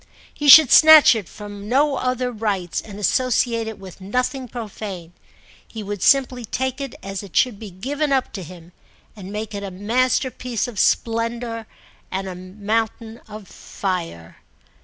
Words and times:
He 0.33 0.47
should 0.49 0.71
snatch 0.71 1.13
it 1.13 1.29
from 1.29 1.69
no 1.69 1.95
other 1.97 2.31
rites 2.31 2.81
and 2.81 2.97
associate 2.97 3.67
it 3.67 3.77
with 3.77 4.01
nothing 4.01 4.47
profane; 4.47 5.13
he 5.67 5.83
would 5.83 6.01
simply 6.01 6.43
take 6.43 6.81
it 6.81 6.95
as 7.03 7.21
it 7.21 7.35
should 7.35 7.59
be 7.59 7.69
given 7.69 8.11
up 8.11 8.33
to 8.33 8.41
him 8.41 8.71
and 9.15 9.31
make 9.31 9.53
it 9.53 9.61
a 9.61 9.69
masterpiece 9.69 10.67
of 10.67 10.79
splendour 10.79 11.67
and 12.09 12.27
a 12.27 12.33
mountain 12.33 13.21
of 13.27 13.47
fire. 13.47 14.37